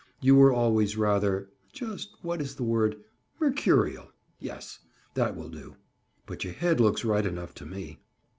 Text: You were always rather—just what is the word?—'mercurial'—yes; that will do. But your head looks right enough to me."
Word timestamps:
You 0.19 0.33
were 0.35 0.51
always 0.51 0.97
rather—just 0.97 2.15
what 2.23 2.41
is 2.41 2.55
the 2.55 2.63
word?—'mercurial'—yes; 2.63 4.79
that 5.13 5.35
will 5.35 5.49
do. 5.49 5.75
But 6.25 6.43
your 6.43 6.53
head 6.53 6.79
looks 6.79 7.05
right 7.05 7.23
enough 7.23 7.53
to 7.53 7.67
me." 7.67 7.99